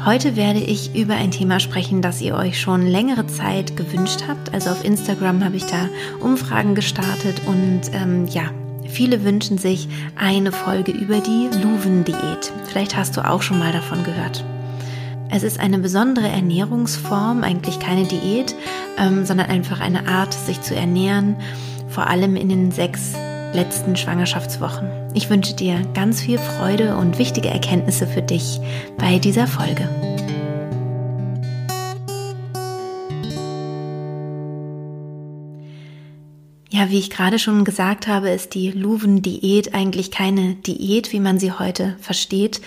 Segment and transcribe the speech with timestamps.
[0.04, 4.54] Heute werde ich über ein Thema sprechen, das ihr euch schon längere Zeit gewünscht habt.
[4.54, 5.88] Also auf Instagram habe ich da
[6.20, 8.50] Umfragen gestartet und ähm, ja,
[8.88, 12.52] Viele wünschen sich eine Folge über die Luven-Diät.
[12.66, 14.44] Vielleicht hast du auch schon mal davon gehört.
[15.30, 18.54] Es ist eine besondere Ernährungsform, eigentlich keine Diät,
[18.98, 21.36] ähm, sondern einfach eine Art, sich zu ernähren,
[21.88, 23.12] vor allem in den sechs
[23.52, 24.88] letzten Schwangerschaftswochen.
[25.14, 28.60] Ich wünsche dir ganz viel Freude und wichtige Erkenntnisse für dich
[28.96, 29.88] bei dieser Folge.
[36.78, 41.40] Ja, wie ich gerade schon gesagt habe, ist die Luven-Diät eigentlich keine Diät, wie man
[41.40, 42.60] sie heute versteht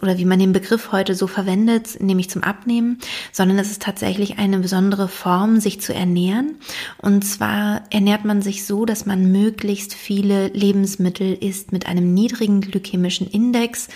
[0.00, 3.00] oder wie man den Begriff heute so verwendet, nämlich zum Abnehmen,
[3.32, 6.54] sondern es ist tatsächlich eine besondere Form, sich zu ernähren.
[6.98, 12.60] Und zwar ernährt man sich so, dass man möglichst viele Lebensmittel isst mit einem niedrigen
[12.60, 13.88] glykämischen Index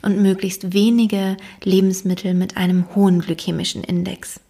[0.00, 4.40] und möglichst wenige Lebensmittel mit einem hohen glykämischen Index.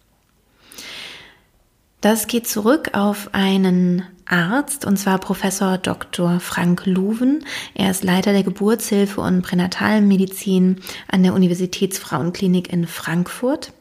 [1.99, 6.39] Das geht zurück auf einen Arzt, und zwar Professor Dr.
[6.39, 7.43] Frank Luven.
[7.73, 10.77] Er ist Leiter der Geburtshilfe und Pränatalmedizin
[11.11, 13.73] an der Universitätsfrauenklinik in Frankfurt.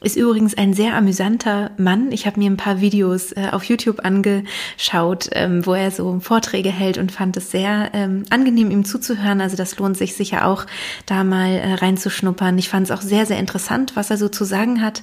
[0.00, 2.12] Ist übrigens ein sehr amüsanter Mann.
[2.12, 6.70] Ich habe mir ein paar Videos äh, auf YouTube angeschaut, ähm, wo er so Vorträge
[6.70, 9.40] hält und fand es sehr ähm, angenehm, ihm zuzuhören.
[9.40, 10.66] Also das lohnt sich sicher auch,
[11.06, 12.56] da mal äh, reinzuschnuppern.
[12.58, 15.02] Ich fand es auch sehr, sehr interessant, was er so zu sagen hat.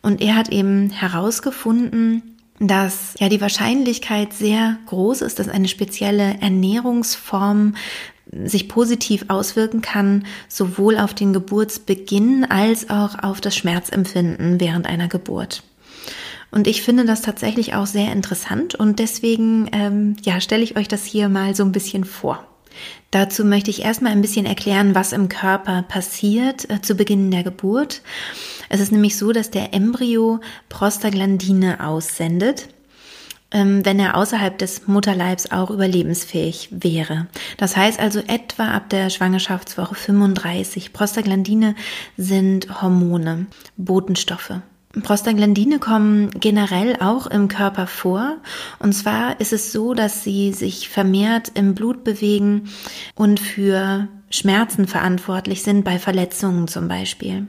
[0.00, 2.31] Und er hat eben herausgefunden,
[2.68, 7.74] dass ja die Wahrscheinlichkeit sehr groß ist, dass eine spezielle Ernährungsform
[8.44, 15.08] sich positiv auswirken kann, sowohl auf den Geburtsbeginn als auch auf das Schmerzempfinden während einer
[15.08, 15.62] Geburt.
[16.50, 20.86] Und ich finde das tatsächlich auch sehr interessant und deswegen ähm, ja stelle ich euch
[20.86, 22.46] das hier mal so ein bisschen vor.
[23.10, 27.42] Dazu möchte ich erstmal ein bisschen erklären, was im Körper passiert äh, zu Beginn der
[27.42, 28.02] Geburt.
[28.68, 32.68] Es ist nämlich so, dass der Embryo Prostaglandine aussendet
[33.52, 37.26] ähm, wenn er außerhalb des Mutterleibs auch überlebensfähig wäre.
[37.58, 40.92] Das heißt also etwa ab der Schwangerschaftswoche 35.
[40.92, 41.74] Prostaglandine
[42.16, 43.46] sind Hormone,
[43.76, 44.54] Botenstoffe.
[45.00, 48.36] Prostaglandine kommen generell auch im Körper vor.
[48.78, 52.68] Und zwar ist es so, dass sie sich vermehrt im Blut bewegen
[53.14, 57.46] und für Schmerzen verantwortlich sind, bei Verletzungen zum Beispiel.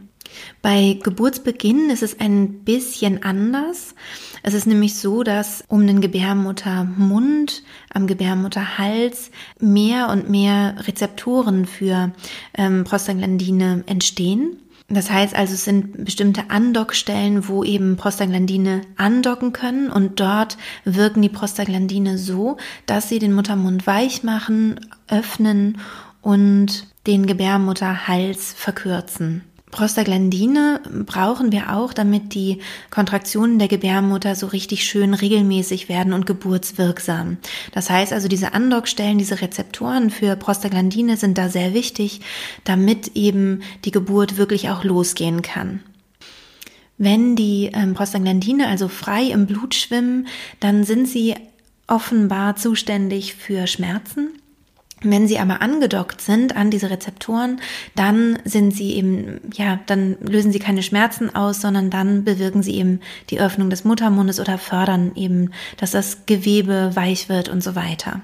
[0.61, 3.93] Bei Geburtsbeginn ist es ein bisschen anders.
[4.41, 12.12] Es ist nämlich so, dass um den Gebärmuttermund, am Gebärmutterhals mehr und mehr Rezeptoren für
[12.57, 14.57] ähm, Prostaglandine entstehen.
[14.94, 21.22] Das heißt also, es sind bestimmte Andockstellen, wo eben Prostaglandine andocken können und dort wirken
[21.22, 25.80] die Prostaglandine so, dass sie den Muttermund weich machen, öffnen
[26.22, 29.44] und den Gebärmutterhals verkürzen.
[29.73, 32.59] Prostaglandine brauchen wir auch, damit die
[32.91, 37.37] Kontraktionen der Gebärmutter so richtig schön regelmäßig werden und geburtswirksam.
[37.71, 42.21] Das heißt also, diese Andockstellen, diese Rezeptoren für Prostaglandine sind da sehr wichtig,
[42.63, 45.79] damit eben die Geburt wirklich auch losgehen kann.
[46.99, 50.27] Wenn die ähm, Prostaglandine also frei im Blut schwimmen,
[50.59, 51.33] dann sind sie
[51.87, 54.29] offenbar zuständig für Schmerzen
[55.03, 57.59] Wenn sie aber angedockt sind an diese Rezeptoren,
[57.95, 62.75] dann sind sie eben, ja, dann lösen sie keine Schmerzen aus, sondern dann bewirken sie
[62.75, 67.75] eben die Öffnung des Muttermundes oder fördern eben, dass das Gewebe weich wird und so
[67.75, 68.21] weiter.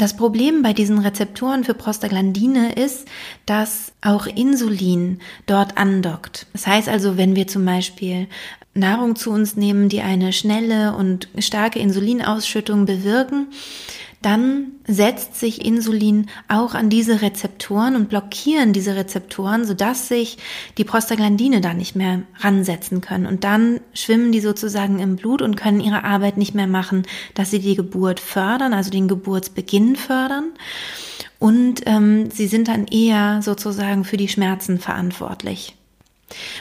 [0.00, 3.06] Das Problem bei diesen Rezeptoren für Prostaglandine ist,
[3.44, 6.46] dass auch Insulin dort andockt.
[6.54, 8.26] Das heißt also, wenn wir zum Beispiel
[8.72, 13.48] Nahrung zu uns nehmen, die eine schnelle und starke Insulinausschüttung bewirken,
[14.22, 20.36] dann setzt sich Insulin auch an diese Rezeptoren und blockieren diese Rezeptoren, sodass sich
[20.76, 23.24] die Prostaglandine da nicht mehr ransetzen können.
[23.24, 27.50] Und dann schwimmen die sozusagen im Blut und können ihre Arbeit nicht mehr machen, dass
[27.50, 30.52] sie die Geburt fördern, also den Geburtsbeginn fördern.
[31.38, 35.76] Und ähm, sie sind dann eher sozusagen für die Schmerzen verantwortlich.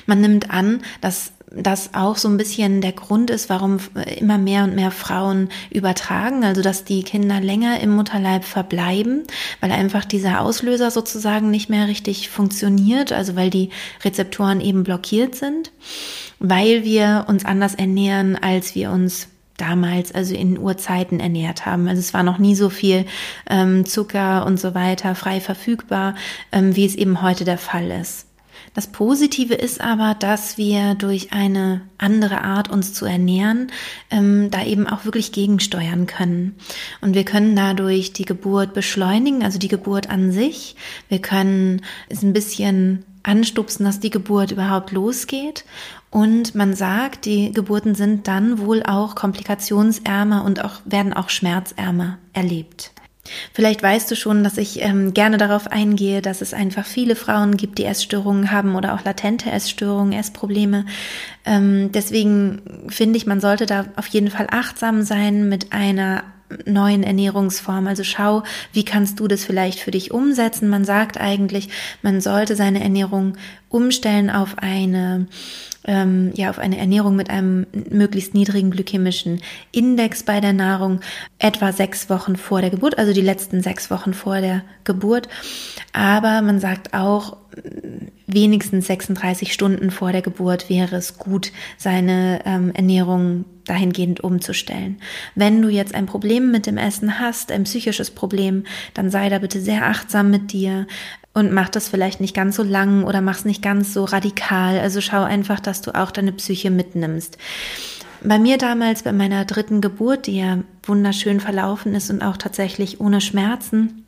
[0.05, 3.79] Man nimmt an, dass das auch so ein bisschen der Grund ist, warum
[4.17, 9.23] immer mehr und mehr Frauen übertragen, also dass die Kinder länger im Mutterleib verbleiben,
[9.59, 13.69] weil einfach dieser Auslöser sozusagen nicht mehr richtig funktioniert, also weil die
[14.03, 15.71] Rezeptoren eben blockiert sind,
[16.39, 21.87] weil wir uns anders ernähren, als wir uns damals, also in Urzeiten ernährt haben.
[21.87, 23.05] Also es war noch nie so viel
[23.49, 26.15] ähm, Zucker und so weiter frei verfügbar,
[26.51, 28.28] ähm, wie es eben heute der Fall ist.
[28.73, 33.71] Das Positive ist aber, dass wir durch eine andere Art, uns zu ernähren,
[34.11, 36.55] ähm, da eben auch wirklich gegensteuern können.
[37.01, 40.75] Und wir können dadurch die Geburt beschleunigen, also die Geburt an sich.
[41.09, 45.65] Wir können es ein bisschen anstupsen, dass die Geburt überhaupt losgeht.
[46.11, 52.17] Und man sagt, die Geburten sind dann wohl auch komplikationsärmer und auch, werden auch schmerzärmer
[52.33, 52.91] erlebt.
[53.53, 57.57] Vielleicht weißt du schon, dass ich ähm, gerne darauf eingehe, dass es einfach viele Frauen
[57.57, 60.85] gibt, die Essstörungen haben oder auch latente Essstörungen, Essprobleme.
[61.45, 66.23] Ähm, deswegen finde ich, man sollte da auf jeden Fall achtsam sein mit einer
[66.65, 67.87] neuen Ernährungsform.
[67.87, 68.43] Also schau,
[68.73, 70.69] wie kannst du das vielleicht für dich umsetzen?
[70.69, 71.69] Man sagt eigentlich,
[72.01, 73.37] man sollte seine Ernährung
[73.69, 75.27] umstellen auf eine
[75.85, 79.41] ähm, ja auf eine Ernährung mit einem möglichst niedrigen glykämischen
[79.71, 80.99] Index bei der Nahrung,
[81.37, 85.29] etwa sechs Wochen vor der Geburt, also die letzten sechs Wochen vor der Geburt.
[85.93, 87.37] Aber man sagt auch,
[88.27, 94.99] wenigstens 36 Stunden vor der Geburt wäre es gut, seine ähm, Ernährung dahingehend umzustellen.
[95.35, 99.39] Wenn du jetzt ein Problem mit dem Essen hast, ein psychisches Problem, dann sei da
[99.39, 100.87] bitte sehr achtsam mit dir
[101.33, 104.79] und mach das vielleicht nicht ganz so lang oder mach's nicht ganz so radikal.
[104.79, 107.37] Also schau einfach, dass du auch deine Psyche mitnimmst.
[108.21, 112.99] Bei mir damals, bei meiner dritten Geburt, die ja wunderschön verlaufen ist und auch tatsächlich
[112.99, 114.05] ohne Schmerzen,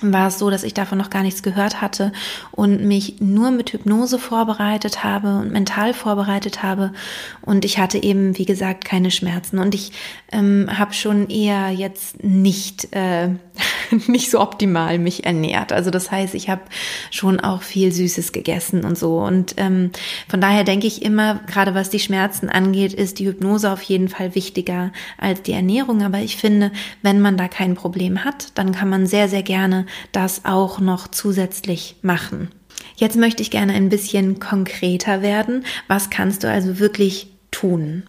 [0.00, 2.12] war es so, dass ich davon noch gar nichts gehört hatte
[2.52, 6.92] und mich nur mit Hypnose vorbereitet habe und mental vorbereitet habe.
[7.40, 9.58] Und ich hatte eben, wie gesagt, keine Schmerzen.
[9.58, 9.92] Und ich
[10.30, 13.30] ähm, habe schon eher jetzt nicht, äh,
[14.06, 15.72] nicht so optimal mich ernährt.
[15.72, 16.62] Also das heißt, ich habe
[17.10, 19.18] schon auch viel Süßes gegessen und so.
[19.18, 19.90] Und ähm,
[20.28, 24.08] von daher denke ich immer, gerade was die Schmerzen angeht, ist die Hypnose auf jeden
[24.08, 26.02] Fall wichtiger als die Ernährung.
[26.02, 26.72] Aber ich finde,
[27.02, 31.08] wenn man da kein Problem hat, dann kann man sehr, sehr gerne das auch noch
[31.08, 32.50] zusätzlich machen.
[32.96, 35.64] Jetzt möchte ich gerne ein bisschen konkreter werden.
[35.86, 38.02] Was kannst du also wirklich tun?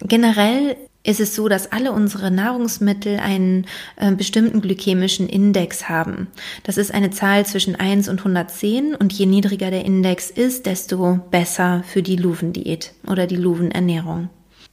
[0.00, 6.28] Generell ist es so, dass alle unsere Nahrungsmittel einen äh, bestimmten glykämischen Index haben.
[6.64, 11.20] Das ist eine Zahl zwischen 1 und 110 und je niedriger der Index ist, desto
[11.30, 14.30] besser für die Luven-Diät oder die Luven-Ernährung.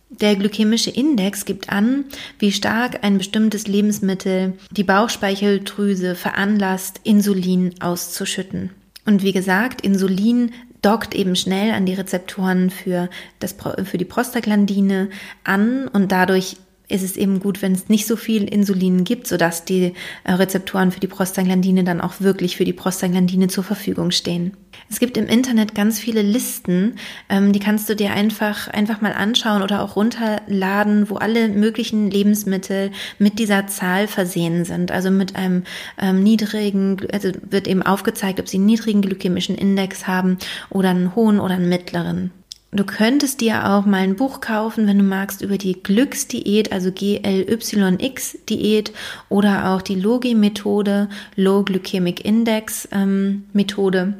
[0.09, 2.05] Der glykämische Index gibt an,
[2.37, 8.71] wie stark ein bestimmtes Lebensmittel die Bauchspeicheldrüse veranlasst, Insulin auszuschütten.
[9.05, 10.51] Und wie gesagt, Insulin
[10.81, 13.09] dockt eben schnell an die Rezeptoren für,
[13.39, 15.09] das, für die Prostaglandine
[15.43, 16.57] an und dadurch
[16.91, 19.93] ist es eben gut, wenn es nicht so viel Insulin gibt, sodass die
[20.23, 24.55] äh, Rezeptoren für die Prostaglandine dann auch wirklich für die Prostaglandine zur Verfügung stehen.
[24.89, 26.95] Es gibt im Internet ganz viele Listen,
[27.29, 32.11] ähm, die kannst du dir einfach, einfach mal anschauen oder auch runterladen, wo alle möglichen
[32.11, 34.91] Lebensmittel mit dieser Zahl versehen sind.
[34.91, 35.63] Also mit einem
[35.97, 40.37] ähm, niedrigen, also wird eben aufgezeigt, ob sie einen niedrigen glykämischen Index haben
[40.69, 42.31] oder einen hohen oder einen mittleren.
[42.73, 46.89] Du könntest dir auch mal ein Buch kaufen, wenn du magst, über die Glücksdiät, also
[46.89, 48.93] GLYX-Diät
[49.27, 54.13] oder auch die Logi-Methode, Low Glycemic Index ähm, Methode.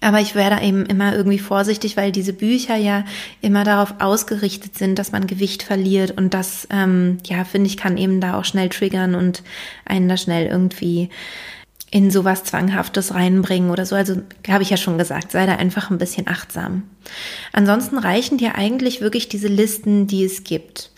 [0.00, 3.04] Aber ich werde eben immer irgendwie vorsichtig, weil diese Bücher ja
[3.42, 7.98] immer darauf ausgerichtet sind, dass man Gewicht verliert und das, ähm, ja, finde ich, kann
[7.98, 9.42] eben da auch schnell triggern und
[9.84, 11.10] einen da schnell irgendwie
[11.90, 13.96] in sowas Zwanghaftes reinbringen oder so.
[13.96, 16.82] Also habe ich ja schon gesagt, sei da einfach ein bisschen achtsam.
[17.52, 20.90] Ansonsten reichen dir eigentlich wirklich diese Listen, die es gibt.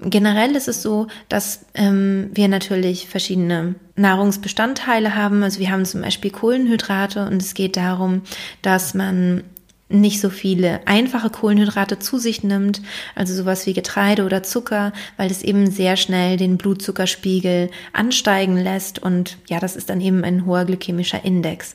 [0.00, 5.42] Generell ist es so, dass ähm, wir natürlich verschiedene Nahrungsbestandteile haben.
[5.42, 8.22] Also wir haben zum Beispiel Kohlenhydrate und es geht darum,
[8.62, 9.42] dass man
[9.88, 12.82] nicht so viele einfache Kohlenhydrate zu sich nimmt,
[13.14, 18.98] also sowas wie Getreide oder Zucker, weil es eben sehr schnell den Blutzuckerspiegel ansteigen lässt
[18.98, 21.74] und ja, das ist dann eben ein hoher glykämischer Index.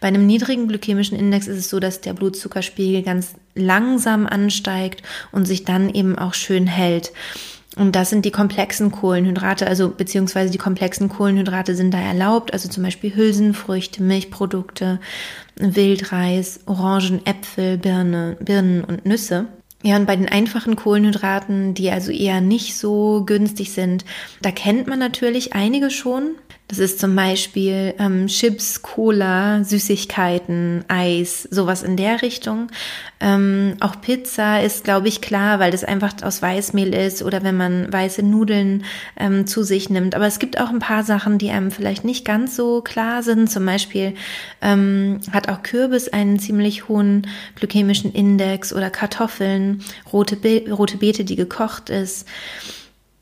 [0.00, 5.46] Bei einem niedrigen glykämischen Index ist es so, dass der Blutzuckerspiegel ganz langsam ansteigt und
[5.46, 7.12] sich dann eben auch schön hält.
[7.76, 12.70] Und das sind die komplexen Kohlenhydrate, also beziehungsweise die komplexen Kohlenhydrate sind da erlaubt, also
[12.70, 14.98] zum Beispiel Hülsenfrüchte, Milchprodukte,
[15.56, 19.46] Wildreis, Orangen, Äpfel, Birne, Birnen und Nüsse.
[19.82, 24.06] Ja, und bei den einfachen Kohlenhydraten, die also eher nicht so günstig sind,
[24.40, 26.30] da kennt man natürlich einige schon.
[26.68, 32.66] Das ist zum Beispiel ähm, Chips, Cola, Süßigkeiten, Eis, sowas in der Richtung.
[33.20, 37.56] Ähm, auch Pizza ist, glaube ich, klar, weil das einfach aus Weißmehl ist oder wenn
[37.56, 38.84] man weiße Nudeln
[39.16, 40.16] ähm, zu sich nimmt.
[40.16, 43.48] Aber es gibt auch ein paar Sachen, die einem vielleicht nicht ganz so klar sind.
[43.48, 44.14] Zum Beispiel
[44.60, 51.24] ähm, hat auch Kürbis einen ziemlich hohen glykämischen Index oder Kartoffeln, rote, Be rote Beete,
[51.24, 52.26] die gekocht ist.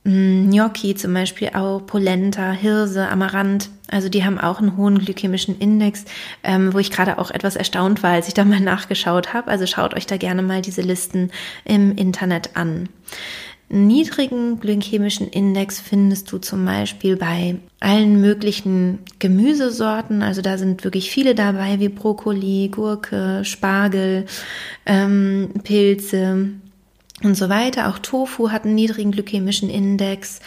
[0.04, 5.58] Mm, Gnocchi zum Beispiel auch, Polenta, Hirse, Amaranth, also die haben auch einen hohen glykämischen
[5.58, 6.04] Index,
[6.42, 9.50] ähm, wo ich gerade auch etwas erstaunt war, als ich da mal nachgeschaut habe.
[9.50, 11.30] Also schaut euch da gerne mal diese Listen
[11.64, 12.88] im Internet an.
[13.70, 20.23] Niedrigen glykämischen Index findest du zum Beispiel bei allen möglichen Gemüsesorten.
[20.23, 24.26] Also da sind wirklich viele dabei, wie Brokkoli, Gurke, Spargel,
[24.84, 26.50] ähm, Pilze,
[27.24, 27.88] und so weiter.
[27.88, 30.40] Auch Tofu hat einen niedrigen glykämischen Index.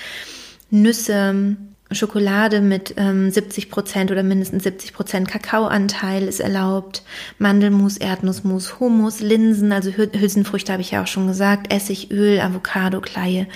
[0.70, 1.56] Nüsse,
[1.92, 7.04] Schokolade mit ähm, 70 Prozent oder mindestens 70 Prozent Kakaoanteil ist erlaubt.
[7.40, 13.00] Mandelmus, Erdnussmus, Hummus, Linsen, also Hülsenfrüchte habe ich ja auch schon gesagt, Essig, Öl, Avocado,
[13.00, 13.48] Kleie,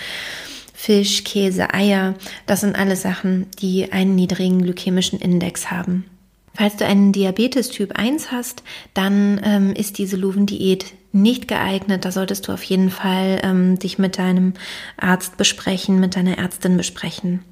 [0.73, 2.15] Fisch, Käse, Eier.
[2.45, 6.05] Das sind alle Sachen, die einen niedrigen glykämischen Index haben.
[6.53, 8.63] Falls du einen Diabetes Typ 1 hast,
[8.93, 12.06] dann ähm, ist diese Luven-Diät nicht geeignet.
[12.06, 14.53] Da solltest du auf jeden Fall ähm, dich mit deinem
[14.98, 17.44] Arzt besprechen, mit deiner Ärztin besprechen.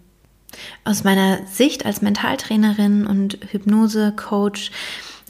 [0.83, 4.71] Aus meiner Sicht als Mentaltrainerin und Hypnose-Coach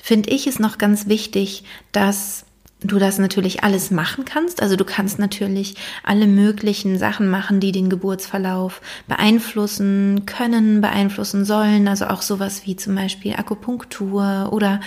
[0.01, 2.45] finde ich es noch ganz wichtig, dass
[2.81, 4.61] du das natürlich alles machen kannst.
[4.61, 11.87] Also du kannst natürlich alle möglichen Sachen machen, die den Geburtsverlauf beeinflussen können, beeinflussen sollen.
[11.89, 14.79] Also auch sowas wie zum Beispiel Akupunktur oder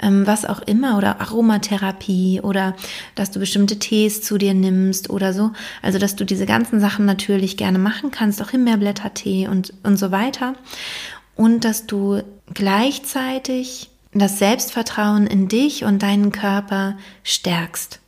[0.00, 2.76] ähm, was auch immer oder Aromatherapie oder
[3.16, 5.50] dass du bestimmte Tees zu dir nimmst oder so.
[5.82, 10.12] Also dass du diese ganzen Sachen natürlich gerne machen kannst, auch Himbeerblättertee und, und so
[10.12, 10.54] weiter.
[11.34, 18.00] Und dass du gleichzeitig das Selbstvertrauen in dich und deinen Körper stärkst.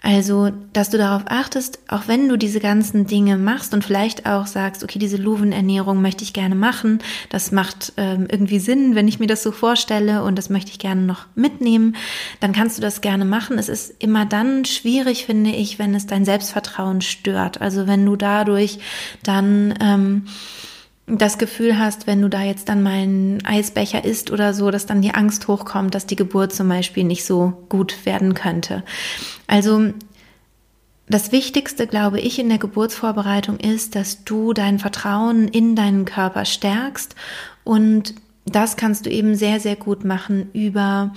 [0.00, 4.46] Also, dass du darauf achtest, auch wenn du diese ganzen Dinge machst und vielleicht auch
[4.46, 7.00] sagst, okay, diese Luvenernährung möchte ich gerne machen,
[7.30, 10.78] das macht ähm, irgendwie Sinn, wenn ich mir das so vorstelle und das möchte ich
[10.78, 11.96] gerne noch mitnehmen,
[12.38, 13.58] dann kannst du das gerne machen.
[13.58, 17.60] Es ist immer dann schwierig, finde ich, wenn es dein Selbstvertrauen stört.
[17.60, 18.78] Also wenn du dadurch
[19.24, 20.26] dann ähm,
[21.08, 24.86] das Gefühl hast, wenn du da jetzt dann mal einen Eisbecher isst oder so, dass
[24.86, 28.84] dann die Angst hochkommt, dass die Geburt zum Beispiel nicht so gut werden könnte.
[29.46, 29.92] Also
[31.08, 36.44] das Wichtigste, glaube ich, in der Geburtsvorbereitung ist, dass du dein Vertrauen in deinen Körper
[36.44, 37.14] stärkst
[37.64, 41.12] und das kannst du eben sehr, sehr gut machen über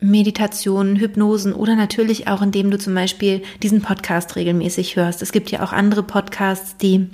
[0.00, 5.22] Meditationen, Hypnosen oder natürlich auch, indem du zum Beispiel diesen Podcast regelmäßig hörst.
[5.22, 7.08] Es gibt ja auch andere Podcasts, die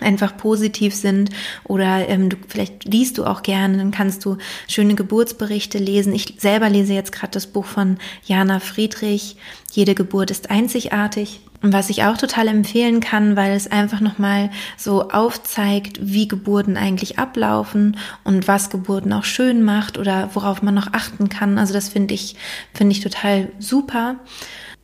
[0.00, 1.30] einfach positiv sind
[1.64, 6.14] oder ähm, du, vielleicht liest du auch gerne, dann kannst du schöne Geburtsberichte lesen.
[6.14, 9.36] Ich selber lese jetzt gerade das Buch von Jana Friedrich,
[9.72, 11.40] Jede Geburt ist einzigartig.
[11.60, 17.18] Was ich auch total empfehlen kann, weil es einfach nochmal so aufzeigt, wie Geburten eigentlich
[17.18, 21.58] ablaufen und was Geburten auch schön macht oder worauf man noch achten kann.
[21.58, 22.36] Also das finde ich,
[22.72, 24.16] finde ich total super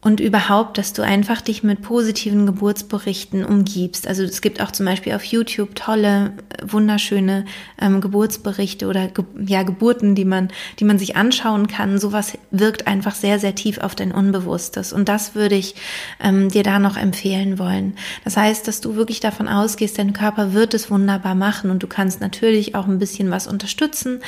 [0.04, 4.06] und überhaupt, dass du einfach dich mit positiven Geburtsberichten umgibst.
[4.06, 7.46] Also es gibt auch zum Beispiel auf YouTube tolle, wunderschöne
[7.80, 11.98] ähm, Geburtsberichte oder Ge ja Geburten, die man, die man sich anschauen kann.
[11.98, 14.92] Sowas wirkt einfach sehr, sehr tief auf dein Unbewusstes.
[14.92, 15.74] Und das würde ich
[16.20, 17.94] ähm, dir da noch empfehlen wollen.
[18.24, 21.86] Das heißt, dass du wirklich davon ausgehst, dein Körper wird es wunderbar machen und du
[21.86, 24.20] kannst natürlich auch ein bisschen was unterstützen.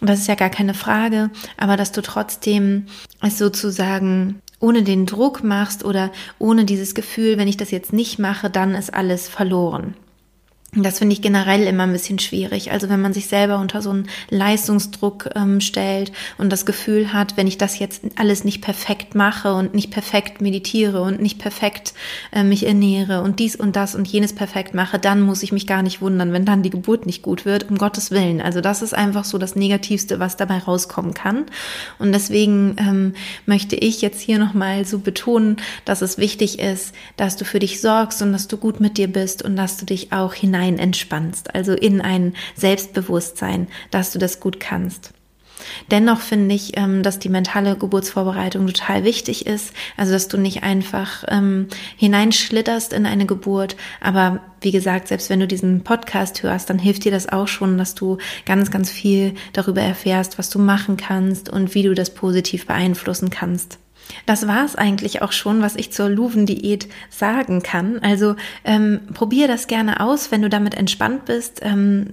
[0.00, 2.86] Und das ist ja gar keine Frage, aber dass du trotzdem
[3.22, 8.18] es sozusagen ohne den Druck machst oder ohne dieses Gefühl, wenn ich das jetzt nicht
[8.18, 9.94] mache, dann ist alles verloren.
[10.76, 12.72] Das finde ich generell immer ein bisschen schwierig.
[12.72, 17.36] Also wenn man sich selber unter so einen Leistungsdruck ähm, stellt und das Gefühl hat,
[17.36, 21.94] wenn ich das jetzt alles nicht perfekt mache und nicht perfekt meditiere und nicht perfekt
[22.32, 25.68] äh, mich ernähre und dies und das und jenes perfekt mache, dann muss ich mich
[25.68, 28.40] gar nicht wundern, wenn dann die Geburt nicht gut wird, um Gottes Willen.
[28.40, 31.44] Also das ist einfach so das Negativste, was dabei rauskommen kann.
[32.00, 33.14] Und deswegen ähm,
[33.46, 37.80] möchte ich jetzt hier nochmal so betonen, dass es wichtig ist, dass du für dich
[37.80, 40.78] sorgst und dass du gut mit dir bist und dass du dich auch hinein hinein
[40.78, 45.12] entspannst, also in ein Selbstbewusstsein, dass du das gut kannst.
[45.90, 49.72] Dennoch finde ich, ähm, dass die mentale Geburtsvorbereitung total wichtig ist.
[49.96, 53.76] Also, dass du nicht einfach ähm, hineinschlitterst in eine Geburt.
[54.00, 57.78] Aber wie gesagt, selbst wenn du diesen Podcast hörst, dann hilft dir das auch schon,
[57.78, 62.12] dass du ganz, ganz viel darüber erfährst, was du machen kannst und wie du das
[62.12, 63.78] positiv beeinflussen kannst.
[64.26, 67.98] Das war es eigentlich auch schon, was ich zur Luven-Diät sagen kann.
[68.00, 71.60] Also ähm, probier das gerne aus, wenn du damit entspannt bist.
[71.62, 72.08] Ähm,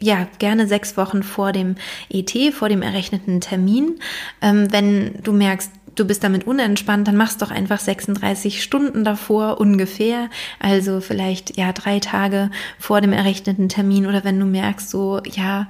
[0.00, 1.76] ja, gerne sechs Wochen vor dem
[2.10, 3.98] ET, vor dem errechneten Termin.
[4.42, 9.60] Ähm, wenn du merkst, du bist damit unentspannt, dann machst doch einfach 36 Stunden davor
[9.60, 10.28] ungefähr.
[10.58, 15.68] Also vielleicht ja drei Tage vor dem errechneten Termin oder wenn du merkst, so ja,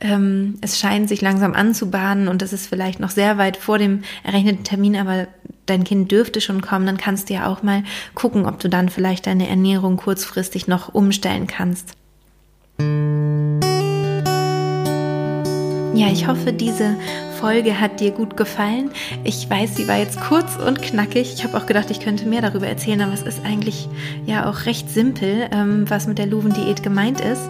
[0.00, 4.02] ähm, es scheint sich langsam anzubahnen und es ist vielleicht noch sehr weit vor dem
[4.22, 5.28] errechneten Termin, aber
[5.66, 7.82] dein Kind dürfte schon kommen, dann kannst du ja auch mal
[8.14, 11.94] gucken, ob du dann vielleicht deine Ernährung kurzfristig noch umstellen kannst.
[15.96, 16.94] Ja, ich hoffe, diese
[17.40, 18.90] Folge hat dir gut gefallen.
[19.24, 21.32] Ich weiß, sie war jetzt kurz und knackig.
[21.32, 23.88] Ich habe auch gedacht, ich könnte mehr darüber erzählen, aber es ist eigentlich
[24.26, 27.40] ja auch recht simpel, ähm, was mit der Luven-Diät gemeint ist.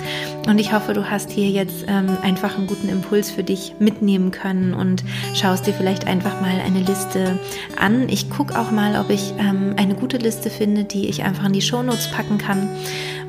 [0.46, 4.30] Und ich hoffe, du hast hier jetzt ähm, einfach einen guten Impuls für dich mitnehmen
[4.30, 5.02] können und
[5.34, 7.40] schaust dir vielleicht einfach mal eine Liste
[7.76, 8.08] an.
[8.08, 11.52] Ich gucke auch mal, ob ich ähm, eine gute Liste finde, die ich einfach in
[11.52, 12.68] die Shownotes packen kann.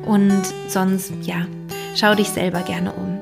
[0.06, 1.44] Und sonst, ja,
[1.96, 3.17] schau dich selber gerne um.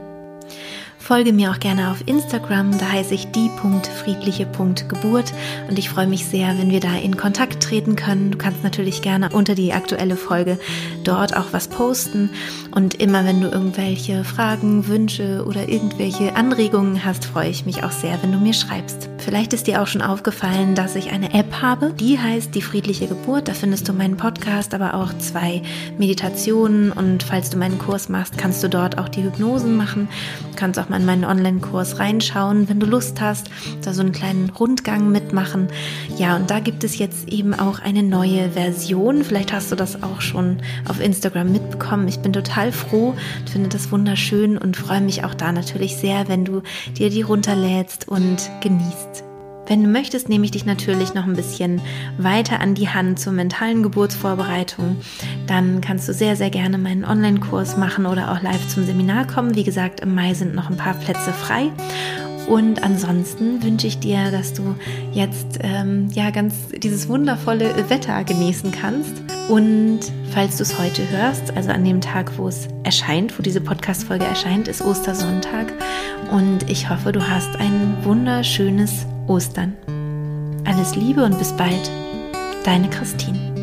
[1.06, 5.32] Folge mir auch gerne auf Instagram, da heiße ich die.friedliche.geburt
[5.68, 8.32] und ich freue mich sehr, wenn wir da in Kontakt treten können.
[8.32, 10.58] Du kannst natürlich gerne unter die aktuelle Folge
[11.04, 12.30] dort auch was posten
[12.72, 17.92] und immer wenn du irgendwelche Fragen, Wünsche oder irgendwelche Anregungen hast, freue ich mich auch
[17.92, 19.08] sehr, wenn du mir schreibst.
[19.26, 23.08] Vielleicht ist dir auch schon aufgefallen, dass ich eine App habe, die heißt die friedliche
[23.08, 23.48] Geburt.
[23.48, 25.62] Da findest du meinen Podcast, aber auch zwei
[25.98, 30.06] Meditationen und falls du meinen Kurs machst, kannst du dort auch die Hypnosen machen.
[30.52, 33.50] Du kannst auch mal in meinen Online-Kurs reinschauen, wenn du Lust hast,
[33.82, 35.66] da so einen kleinen Rundgang mitmachen.
[36.16, 39.24] Ja, und da gibt es jetzt eben auch eine neue Version.
[39.24, 40.58] Vielleicht hast du das auch schon
[40.88, 42.06] auf Instagram mitbekommen.
[42.06, 43.14] Ich bin total froh,
[43.50, 46.62] finde das wunderschön und freue mich auch da natürlich sehr, wenn du
[46.96, 49.15] dir die runterlädst und genießt.
[49.66, 51.80] Wenn du möchtest, nehme ich dich natürlich noch ein bisschen
[52.18, 54.96] weiter an die Hand zur mentalen Geburtsvorbereitung.
[55.48, 59.56] Dann kannst du sehr, sehr gerne meinen Online-Kurs machen oder auch live zum Seminar kommen.
[59.56, 61.72] Wie gesagt, im Mai sind noch ein paar Plätze frei.
[62.46, 64.76] Und ansonsten wünsche ich dir, dass du
[65.12, 69.14] jetzt ähm, ja ganz dieses wundervolle Wetter genießen kannst.
[69.48, 70.00] Und
[70.30, 74.24] falls du es heute hörst, also an dem Tag, wo es erscheint, wo diese Podcast-Folge
[74.24, 75.72] erscheint, ist Ostersonntag.
[76.30, 79.76] Und ich hoffe, du hast ein wunderschönes Ostern.
[80.64, 81.90] Alles Liebe und bis bald,
[82.64, 83.55] deine Christine.